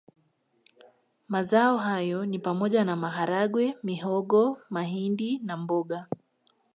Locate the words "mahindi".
4.69-5.39